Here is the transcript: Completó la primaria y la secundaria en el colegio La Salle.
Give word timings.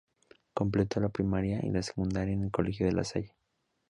Completó 0.55 0.99
la 0.99 1.09
primaria 1.09 1.59
y 1.63 1.69
la 1.69 1.83
secundaria 1.83 2.33
en 2.33 2.45
el 2.45 2.49
colegio 2.51 2.89
La 2.89 3.03
Salle. 3.03 3.35